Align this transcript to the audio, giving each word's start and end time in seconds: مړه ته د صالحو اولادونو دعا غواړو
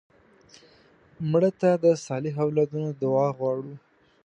مړه 1.31 1.51
ته 1.59 1.69
د 1.83 1.85
صالحو 2.05 2.41
اولادونو 2.45 2.89
دعا 3.01 3.27
غواړو 3.37 3.73